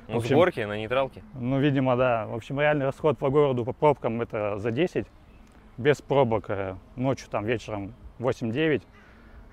Ну, 0.08 0.14
В 0.14 0.22
в 0.22 0.24
общем- 0.24 0.36
горке, 0.38 0.66
на 0.68 0.78
нейтралке? 0.78 1.22
Ну, 1.34 1.60
видимо, 1.60 1.96
да. 1.98 2.26
В 2.28 2.36
общем, 2.36 2.60
реальный 2.60 2.86
расход 2.86 3.18
по 3.18 3.30
городу 3.30 3.66
по 3.66 3.74
пробкам 3.74 4.22
это 4.22 4.58
за 4.58 4.72
10. 4.72 5.06
Без 5.78 6.02
пробок 6.02 6.50
э, 6.50 6.76
ночью, 6.96 7.28
там, 7.30 7.46
вечером 7.46 7.94
8-9. 8.20 8.84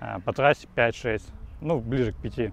а 0.00 0.20
По 0.20 0.32
трассе 0.32 0.68
5-6. 0.75 1.23
Ну, 1.61 1.80
ближе 1.80 2.12
к 2.12 2.16
5. 2.16 2.52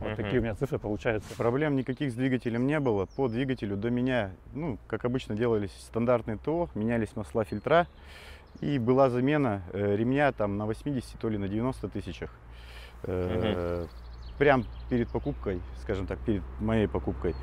Вот 0.00 0.08
Мгм. 0.10 0.16
такие 0.16 0.38
у 0.38 0.42
меня 0.42 0.54
цифры 0.54 0.78
получаются. 0.78 1.34
Проблем 1.36 1.76
никаких 1.76 2.12
с 2.12 2.14
двигателем 2.14 2.66
не 2.66 2.78
было. 2.78 3.06
По 3.16 3.26
двигателю 3.28 3.76
до 3.76 3.90
меня, 3.90 4.30
ну, 4.54 4.78
как 4.86 5.04
обычно 5.04 5.34
делались 5.34 5.72
стандартные 5.80 6.36
ТО, 6.36 6.68
менялись 6.74 7.16
масла 7.16 7.44
фильтра. 7.44 7.86
И 8.60 8.78
была 8.78 9.08
замена 9.10 9.62
э, 9.72 9.96
ремня 9.96 10.30
там 10.32 10.56
на 10.56 10.66
80, 10.66 11.18
то 11.18 11.28
ли 11.28 11.38
на 11.38 11.48
90 11.48 11.88
тысячах. 11.88 12.30
Э, 13.04 13.86
Прям 14.38 14.64
перед 14.88 15.08
покупкой, 15.08 15.60
скажем 15.82 16.06
так, 16.06 16.18
перед 16.20 16.42
моей 16.60 16.86
покупкой. 16.86 17.34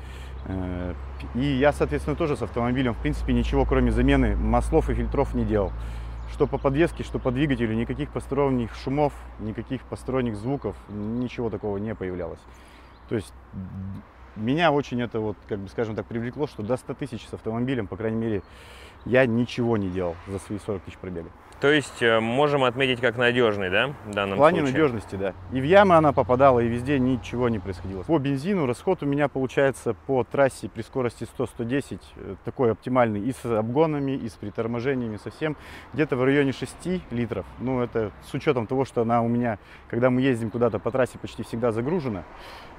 Э, 0.46 0.94
И 1.34 1.44
я, 1.44 1.72
соответственно, 1.72 2.16
тоже 2.16 2.36
с 2.36 2.42
автомобилем, 2.42 2.94
в 2.94 2.98
принципе, 2.98 3.32
ничего 3.32 3.64
кроме 3.64 3.92
замены 3.92 4.36
маслов 4.36 4.88
и 4.90 4.94
фильтров 4.94 5.34
не 5.34 5.44
делал. 5.44 5.72
Что 6.32 6.46
по 6.46 6.58
подвеске, 6.58 7.04
что 7.04 7.18
по 7.18 7.30
двигателю, 7.30 7.74
никаких 7.74 8.10
посторонних 8.10 8.74
шумов, 8.74 9.12
никаких 9.38 9.82
посторонних 9.82 10.36
звуков, 10.36 10.74
ничего 10.88 11.50
такого 11.50 11.78
не 11.78 11.94
появлялось. 11.94 12.40
То 13.08 13.14
есть 13.14 13.32
меня 14.36 14.72
очень 14.72 15.02
это 15.02 15.20
вот, 15.20 15.36
как 15.48 15.58
бы 15.58 15.68
скажем 15.68 15.94
так, 15.94 16.06
привлекло, 16.06 16.46
что 16.46 16.62
до 16.62 16.76
100 16.76 16.94
тысяч 16.94 17.26
с 17.26 17.34
автомобилем, 17.34 17.86
по 17.86 17.96
крайней 17.96 18.18
мере, 18.18 18.42
я 19.04 19.24
ничего 19.26 19.76
не 19.76 19.88
делал 19.88 20.16
за 20.26 20.38
свои 20.38 20.58
40 20.58 20.82
тысяч 20.82 20.98
пробега. 20.98 21.30
То 21.60 21.70
есть 21.72 22.02
э, 22.02 22.20
можем 22.20 22.64
отметить 22.64 23.00
как 23.00 23.16
надежный, 23.16 23.70
да, 23.70 23.94
в 24.04 24.10
данном 24.12 24.34
В 24.34 24.38
плане 24.38 24.58
случае? 24.58 24.74
надежности, 24.74 25.16
да. 25.16 25.32
И 25.52 25.60
в 25.60 25.64
ямы 25.64 25.94
она 25.94 26.12
попадала, 26.12 26.60
и 26.60 26.68
везде 26.68 26.98
ничего 26.98 27.48
не 27.48 27.58
происходило. 27.58 28.02
По 28.02 28.18
бензину 28.18 28.66
расход 28.66 29.02
у 29.02 29.06
меня 29.06 29.28
получается 29.28 29.94
по 29.94 30.22
трассе 30.22 30.68
при 30.68 30.82
скорости 30.82 31.26
100-110 31.38 32.00
э, 32.16 32.34
такой 32.44 32.72
оптимальный 32.72 33.20
и 33.20 33.32
с 33.32 33.42
обгонами, 33.46 34.12
и 34.12 34.28
с 34.28 34.32
приторможениями 34.32 35.16
совсем. 35.16 35.56
Где-то 35.94 36.16
в 36.16 36.24
районе 36.24 36.52
6 36.52 37.00
литров. 37.10 37.46
Ну, 37.58 37.80
это 37.80 38.10
с 38.30 38.34
учетом 38.34 38.66
того, 38.66 38.84
что 38.84 39.00
она 39.00 39.22
у 39.22 39.28
меня, 39.28 39.58
когда 39.88 40.10
мы 40.10 40.20
ездим 40.20 40.50
куда-то 40.50 40.78
по 40.78 40.90
трассе, 40.90 41.18
почти 41.18 41.42
всегда 41.42 41.72
загружена. 41.72 42.24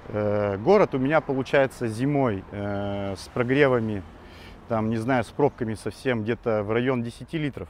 Э, 0.10 0.58
город 0.58 0.96
у 0.96 0.98
меня 0.98 1.22
получается 1.22 1.88
зимой 1.88 2.44
э, 2.52 3.16
с 3.18 3.28
прогревами, 3.30 4.04
там, 4.70 4.90
не 4.90 4.98
знаю, 4.98 5.24
с 5.24 5.28
пробками 5.28 5.74
совсем 5.74 6.24
где-то 6.24 6.64
в 6.64 6.72
район 6.72 7.04
10 7.04 7.34
литров. 7.34 7.68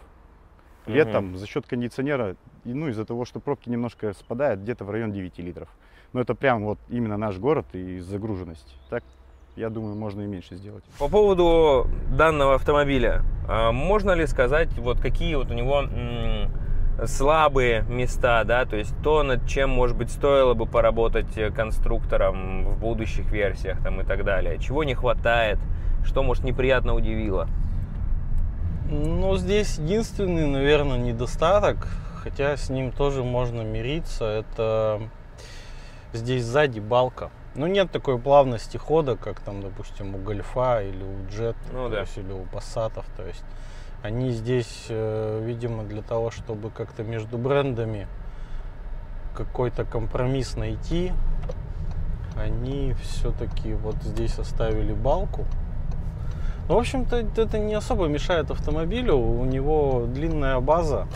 Летом 0.85 1.35
за 1.35 1.45
счет 1.47 1.67
кондиционера, 1.67 2.37
и, 2.63 2.73
ну, 2.73 2.87
из-за 2.87 3.03
того, 3.03 3.25
что 3.25 3.41
пробки 3.41 3.69
немножко 3.69 4.13
спадают, 4.13 4.61
где-то 4.61 4.85
в 4.85 4.89
район 4.89 5.11
9 5.11 5.37
литров. 5.39 5.67
Но 6.13 6.21
это 6.21 6.33
прям 6.33 6.63
вот 6.63 6.79
именно 6.87 7.17
наш 7.17 7.37
город 7.37 7.65
и 7.73 7.99
загруженность. 7.99 8.73
Так, 8.89 9.03
я 9.57 9.69
думаю, 9.69 9.95
можно 9.95 10.21
и 10.21 10.27
меньше 10.27 10.55
сделать. 10.55 10.83
По 10.97 11.09
поводу 11.09 11.89
данного 12.15 12.55
автомобиля, 12.55 13.23
а, 13.49 13.71
можно 13.71 14.11
ли 14.11 14.25
сказать, 14.27 14.69
вот 14.77 15.01
какие 15.01 15.35
вот 15.35 15.51
у 15.51 15.53
него 15.53 15.83
слабые 17.05 17.83
места, 17.83 18.43
да, 18.43 18.65
то 18.65 18.75
есть 18.75 18.93
то, 19.03 19.21
над 19.23 19.47
чем, 19.47 19.69
может 19.69 19.95
быть, 19.97 20.09
стоило 20.11 20.53
бы 20.55 20.65
поработать 20.65 21.37
э, 21.37 21.51
конструктором 21.51 22.65
в 22.65 22.79
будущих 22.79 23.31
версиях 23.31 23.81
там 23.83 24.01
и 24.01 24.03
так 24.03 24.23
далее, 24.23 24.57
чего 24.57 24.83
не 24.83 24.95
хватает, 24.95 25.59
что, 26.03 26.23
может, 26.23 26.43
неприятно 26.43 26.95
удивило? 26.95 27.47
Ну, 28.89 29.35
здесь 29.37 29.77
единственный, 29.77 30.47
наверное, 30.47 30.97
недостаток, 30.97 31.87
хотя 32.23 32.55
с 32.57 32.69
ним 32.69 32.91
тоже 32.91 33.23
можно 33.23 33.61
мириться, 33.61 34.25
это 34.25 35.01
здесь 36.13 36.43
сзади 36.45 36.79
балка. 36.79 37.29
Ну, 37.55 37.65
нет 37.67 37.91
такой 37.91 38.17
плавности 38.19 38.77
хода, 38.77 39.15
как 39.17 39.39
там, 39.39 39.61
допустим, 39.61 40.15
у 40.15 40.19
Гольфа 40.19 40.81
или 40.83 41.03
у 41.03 41.27
Джет, 41.29 41.55
Ну 41.73 41.89
да. 41.89 42.01
есть, 42.01 42.17
или 42.17 42.31
у 42.31 42.43
Пассатов. 42.45 43.05
То 43.17 43.25
есть 43.25 43.43
они 44.03 44.31
здесь, 44.31 44.85
э, 44.89 45.41
видимо, 45.43 45.83
для 45.83 46.01
того, 46.01 46.31
чтобы 46.31 46.69
как-то 46.69 47.03
между 47.03 47.37
брендами 47.37 48.07
какой-то 49.35 49.85
компромисс 49.85 50.55
найти, 50.55 51.11
они 52.35 52.93
все-таки 53.01 53.73
вот 53.73 53.95
здесь 54.03 54.37
оставили 54.39 54.93
балку. 54.93 55.45
Ну, 56.67 56.75
в 56.75 56.79
общем-то, 56.79 57.15
это 57.15 57.59
не 57.59 57.73
особо 57.73 58.07
мешает 58.07 58.51
автомобилю. 58.51 59.15
У 59.15 59.45
него 59.45 60.05
длинная 60.05 60.59
база. 60.59 61.07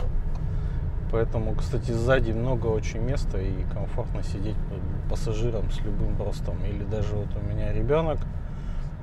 Поэтому, 1.11 1.55
кстати, 1.55 1.91
сзади 1.91 2.31
много 2.31 2.67
очень 2.67 3.01
места 3.01 3.37
и 3.37 3.63
комфортно 3.73 4.23
сидеть 4.23 4.55
пассажирам 5.09 5.69
с 5.69 5.79
любым 5.81 6.17
ростом. 6.23 6.55
Или 6.63 6.85
даже 6.85 7.15
вот 7.15 7.27
у 7.35 7.45
меня 7.45 7.73
ребенок. 7.73 8.19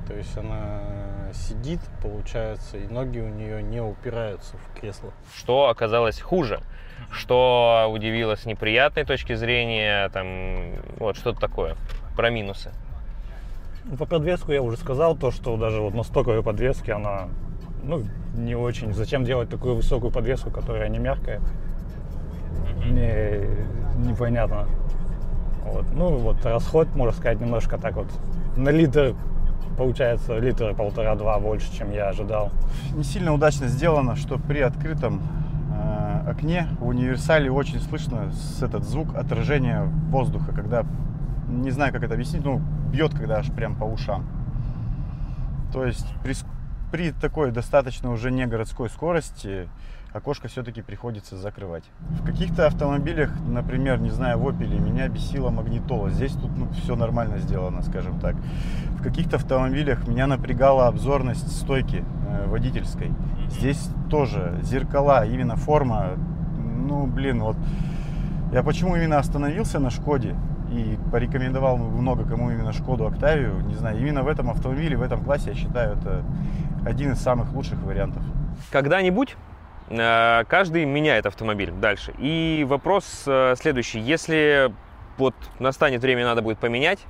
То 0.06 0.14
есть 0.14 0.36
она 0.38 0.80
сидит, 1.32 1.80
получается, 2.02 2.78
и 2.78 2.86
ноги 2.86 3.18
у 3.18 3.28
нее 3.28 3.62
не 3.62 3.80
упираются 3.80 4.56
в 4.56 4.80
кресло. 4.80 5.12
Что 5.36 5.68
оказалось 5.68 6.20
хуже? 6.20 6.60
Что 7.10 7.88
удивило 7.92 8.36
с 8.36 8.44
неприятной 8.44 9.04
точки 9.04 9.34
зрения, 9.34 10.08
там, 10.10 10.74
вот 10.98 11.16
что-то 11.16 11.40
такое, 11.40 11.76
про 12.16 12.30
минусы? 12.30 12.72
Ну, 13.84 13.96
По 13.96 14.04
подвеску 14.04 14.52
я 14.52 14.62
уже 14.62 14.76
сказал, 14.76 15.16
то, 15.16 15.30
что 15.30 15.56
даже 15.56 15.80
вот 15.80 15.94
на 15.94 16.02
стоковой 16.02 16.42
подвеске 16.42 16.92
она 16.92 17.28
ну, 17.82 18.02
не 18.34 18.54
очень. 18.54 18.92
Зачем 18.92 19.24
делать 19.24 19.48
такую 19.48 19.74
высокую 19.74 20.12
подвеску, 20.12 20.50
которая 20.50 20.88
не 20.88 20.98
мягкая? 20.98 21.40
Мне 22.84 23.40
непонятно. 23.96 24.66
Вот. 25.64 25.84
Ну 25.92 26.16
вот 26.16 26.44
расход, 26.44 26.88
можно 26.94 27.16
сказать, 27.16 27.40
немножко 27.40 27.78
так 27.78 27.94
вот 27.94 28.08
на 28.56 28.70
литр 28.70 29.14
получается 29.78 30.36
литр 30.38 30.74
полтора-два 30.74 31.38
больше, 31.38 31.72
чем 31.72 31.92
я 31.92 32.08
ожидал. 32.08 32.50
Не 32.94 33.04
сильно 33.04 33.32
удачно 33.32 33.68
сделано, 33.68 34.16
что 34.16 34.36
при 34.36 34.58
открытом 34.58 35.22
э, 35.72 36.30
окне 36.30 36.66
в 36.80 36.88
универсале 36.88 37.50
очень 37.50 37.80
слышно 37.80 38.30
этот 38.60 38.84
звук 38.84 39.14
отражения 39.14 39.84
воздуха, 40.10 40.52
когда, 40.52 40.84
не 41.48 41.70
знаю, 41.70 41.92
как 41.92 42.02
это 42.02 42.14
объяснить, 42.14 42.44
ну, 42.44 42.60
бьет, 42.90 43.14
когда 43.14 43.36
аж 43.36 43.46
прям 43.52 43.76
по 43.76 43.84
ушам. 43.84 44.26
То 45.72 45.84
есть 45.84 46.06
при, 46.24 46.34
при 46.90 47.12
такой 47.12 47.52
достаточно 47.52 48.10
уже 48.10 48.32
не 48.32 48.46
городской 48.46 48.90
скорости 48.90 49.68
окошко 50.18 50.48
все-таки 50.48 50.82
приходится 50.82 51.36
закрывать. 51.36 51.84
В 52.00 52.24
каких-то 52.24 52.66
автомобилях, 52.66 53.30
например, 53.46 53.98
не 54.00 54.10
знаю, 54.10 54.38
в 54.38 54.46
Opel, 54.46 54.78
меня 54.78 55.08
бесила 55.08 55.50
магнитола. 55.50 56.10
Здесь 56.10 56.32
тут 56.32 56.50
ну, 56.56 56.68
все 56.82 56.94
нормально 56.94 57.38
сделано, 57.38 57.82
скажем 57.82 58.20
так. 58.20 58.36
В 58.98 59.02
каких-то 59.02 59.36
автомобилях 59.36 60.06
меня 60.06 60.26
напрягала 60.26 60.86
обзорность 60.88 61.50
стойки 61.56 62.04
э, 62.28 62.46
водительской. 62.48 63.10
Здесь 63.50 63.90
тоже 64.10 64.58
зеркала, 64.62 65.26
именно 65.26 65.56
форма. 65.56 66.10
Ну, 66.56 67.06
блин, 67.06 67.42
вот 67.42 67.56
я 68.52 68.62
почему 68.62 68.96
именно 68.96 69.18
остановился 69.18 69.78
на 69.78 69.90
Шкоде 69.90 70.34
и 70.70 70.98
порекомендовал 71.10 71.76
много 71.76 72.24
кому 72.24 72.50
именно 72.50 72.72
Шкоду 72.72 73.06
Октавию, 73.06 73.60
не 73.60 73.74
знаю, 73.74 73.98
именно 74.00 74.22
в 74.22 74.28
этом 74.28 74.50
автомобиле, 74.50 74.96
в 74.96 75.02
этом 75.02 75.22
классе, 75.22 75.50
я 75.50 75.54
считаю, 75.54 75.96
это 75.96 76.22
один 76.84 77.12
из 77.12 77.18
самых 77.18 77.52
лучших 77.52 77.82
вариантов. 77.82 78.22
Когда-нибудь 78.70 79.36
каждый 79.88 80.84
меняет 80.84 81.26
автомобиль 81.26 81.70
дальше. 81.70 82.14
И 82.18 82.64
вопрос 82.68 83.24
э, 83.26 83.54
следующий. 83.56 84.00
Если 84.00 84.72
вот 85.16 85.34
настанет 85.58 86.02
время, 86.02 86.24
надо 86.24 86.42
будет 86.42 86.58
поменять 86.58 87.00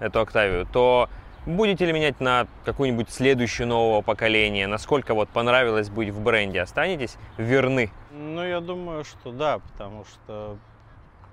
эту 0.00 0.20
Октавию, 0.20 0.66
то 0.66 1.08
будете 1.46 1.86
ли 1.86 1.92
менять 1.92 2.20
на 2.20 2.46
какую-нибудь 2.64 3.10
следующую 3.10 3.66
нового 3.66 4.02
поколения? 4.02 4.66
Насколько 4.66 5.14
вот 5.14 5.28
понравилось 5.28 5.88
быть 5.88 6.10
в 6.10 6.20
бренде? 6.20 6.60
Останетесь 6.60 7.16
верны? 7.36 7.90
Ну, 8.10 8.44
я 8.44 8.60
думаю, 8.60 9.04
что 9.04 9.32
да, 9.32 9.58
потому 9.58 10.04
что 10.04 10.56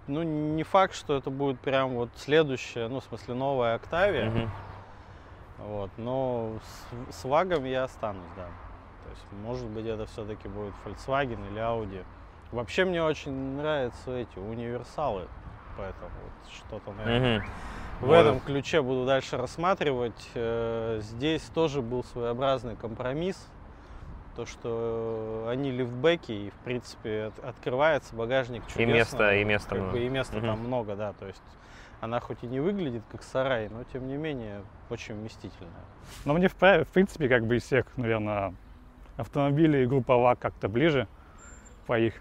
ну, 0.07 0.23
не 0.23 0.63
факт, 0.63 0.95
что 0.95 1.17
это 1.17 1.29
будет 1.29 1.59
прям 1.59 1.95
вот 1.95 2.09
следующая, 2.15 2.87
ну, 2.87 3.01
в 3.01 3.03
смысле, 3.03 3.33
новая 3.33 3.75
Октавия. 3.75 4.29
Мгм. 4.29 4.51
Вот, 5.57 5.89
но 5.97 6.53
с, 7.11 7.21
с 7.21 7.23
вагом 7.25 7.65
я 7.65 7.85
останусь, 7.85 8.23
да. 8.35 8.47
То 9.07 9.11
есть, 9.11 9.25
может 9.43 9.65
быть, 9.67 9.85
это 9.85 10.05
все-таки 10.05 10.49
будет 10.49 10.73
Volkswagen 10.85 11.39
или 11.49 11.61
Audi. 11.61 12.03
Вообще 12.51 12.83
мне 12.83 13.01
очень 13.01 13.31
нравятся 13.55 14.11
эти 14.11 14.37
универсалы, 14.37 15.27
поэтому 15.77 16.11
вот 16.23 16.53
что-то, 16.53 16.91
наверное, 16.93 17.39
Мгм. 17.39 17.47
в 18.01 18.05
Вот. 18.05 18.13
этом 18.15 18.39
ключе 18.41 18.81
буду 18.81 19.05
дальше 19.05 19.37
рассматривать. 19.37 20.29
Э, 20.35 20.99
Здесь 21.01 21.43
тоже 21.53 21.81
был 21.81 22.03
своеобразный 22.03 22.75
компромисс. 22.75 23.47
То, 24.35 24.45
что 24.45 25.47
они 25.49 25.71
лифтбеки, 25.71 26.31
и, 26.31 26.49
в 26.51 26.55
принципе, 26.65 27.31
от- 27.35 27.39
открывается 27.43 28.13
багажник 28.15 28.61
чудесно. 28.67 29.17
места- 29.17 29.35
и 29.41 29.43
места 29.45 29.69
как 29.69 29.77
много. 29.79 29.91
бы, 29.93 29.99
и 30.05 30.09
места 30.09 30.37
Мгм. 30.37 30.45
там 30.47 30.59
много, 30.59 30.95
да. 30.95 31.13
То 31.13 31.25
есть 31.27 31.41
она 32.01 32.19
хоть 32.19 32.43
и 32.43 32.47
не 32.47 32.59
выглядит 32.59 33.01
как 33.11 33.23
сарай, 33.23 33.67
но, 33.69 33.83
тем 33.85 34.07
не 34.07 34.15
менее, 34.17 34.61
очень 34.89 35.15
вместительная. 35.15 35.71
Но 36.23 36.33
мне, 36.35 36.49
в, 36.49 36.53
в 36.55 36.87
принципе, 36.93 37.27
как 37.27 37.45
бы 37.47 37.55
из 37.55 37.63
всех, 37.63 37.85
наверное, 37.97 38.53
автомобилей 39.17 39.85
группа 39.85 40.15
ВАГ 40.15 40.39
как-то 40.39 40.69
ближе 40.69 41.07
по 41.85 41.99
их, 41.99 42.13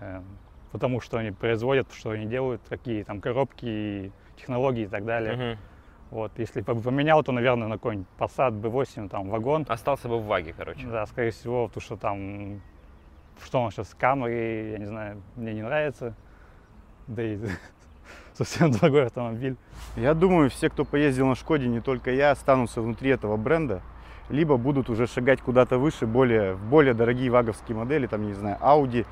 эм, 0.00 0.24
потому 0.72 1.00
что 1.00 1.18
они 1.18 1.30
производят, 1.30 1.92
что 1.92 2.10
они 2.10 2.26
делают, 2.26 2.60
какие 2.68 3.02
там 3.04 3.20
коробки, 3.20 4.12
технологии 4.36 4.84
и 4.84 4.88
так 4.88 5.04
далее. 5.04 5.36
Мгм. 5.36 5.58
Вот, 6.10 6.32
если 6.38 6.60
бы 6.60 6.74
поменял, 6.74 7.22
то, 7.22 7.30
наверное, 7.30 7.68
на 7.68 7.76
какой-нибудь 7.76 8.08
Passat 8.18 8.60
B8, 8.60 9.08
там, 9.08 9.30
вагон. 9.30 9.64
Остался 9.68 10.08
бы 10.08 10.18
в 10.18 10.26
ваге, 10.26 10.52
короче. 10.56 10.86
Да, 10.88 11.06
скорее 11.06 11.30
всего, 11.30 11.68
потому 11.68 11.82
что 11.82 11.96
там, 11.96 12.60
что 13.44 13.60
он 13.60 13.70
сейчас, 13.70 13.94
камеры, 13.96 14.70
я 14.72 14.78
не 14.78 14.86
знаю, 14.86 15.22
мне 15.36 15.54
не 15.54 15.62
нравится. 15.62 16.16
Да 17.06 17.22
и 17.22 17.38
совсем 18.34 18.72
другой 18.80 19.06
автомобиль. 19.06 19.56
Я 19.94 20.14
думаю, 20.14 20.50
все, 20.50 20.68
кто 20.68 20.84
поездил 20.84 21.28
на 21.28 21.36
Шкоде, 21.36 21.68
не 21.68 21.80
только 21.80 22.10
я, 22.10 22.32
останутся 22.32 22.80
внутри 22.82 23.10
этого 23.10 23.36
бренда, 23.36 23.80
либо 24.30 24.56
будут 24.56 24.88
уже 24.88 25.06
шагать 25.06 25.40
куда-то 25.40 25.78
выше, 25.78 26.06
более, 26.06 26.54
в 26.54 26.64
более 26.64 26.94
дорогие 26.94 27.30
ваговские 27.30 27.76
модели, 27.76 28.06
там, 28.06 28.26
не 28.26 28.34
знаю, 28.34 28.56
Audi, 28.60 29.06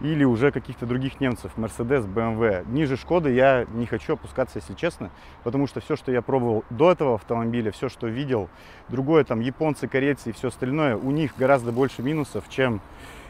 или 0.00 0.24
уже 0.24 0.50
каких-то 0.50 0.84
других 0.84 1.20
немцев, 1.20 1.52
Mercedes, 1.56 2.06
BMW. 2.06 2.70
Ниже 2.70 2.96
Шкоды 2.96 3.32
я 3.32 3.66
не 3.72 3.86
хочу 3.86 4.14
опускаться, 4.14 4.58
если 4.58 4.74
честно, 4.74 5.10
потому 5.42 5.66
что 5.66 5.80
все, 5.80 5.96
что 5.96 6.12
я 6.12 6.20
пробовал 6.20 6.64
до 6.70 6.92
этого 6.92 7.14
автомобиля, 7.14 7.70
все, 7.72 7.88
что 7.88 8.06
видел, 8.06 8.50
другое, 8.88 9.24
там, 9.24 9.40
японцы, 9.40 9.88
корейцы 9.88 10.30
и 10.30 10.32
все 10.32 10.48
остальное, 10.48 10.96
у 10.96 11.10
них 11.10 11.32
гораздо 11.38 11.72
больше 11.72 12.02
минусов, 12.02 12.44
чем 12.50 12.80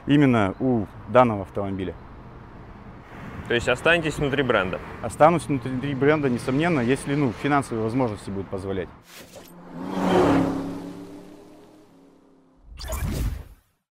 именно 0.06 0.54
у 0.58 0.86
данного 1.08 1.42
автомобиля. 1.42 1.94
То 3.46 3.54
есть 3.54 3.68
останетесь 3.68 4.18
внутри 4.18 4.42
бренда? 4.42 4.80
Останусь 5.02 5.46
внутри 5.46 5.94
бренда, 5.94 6.28
несомненно, 6.28 6.80
если 6.80 7.14
ну, 7.14 7.32
финансовые 7.42 7.84
возможности 7.84 8.28
будут 8.30 8.48
позволять. 8.48 8.88
Thank 12.88 13.10
you. 13.10 13.15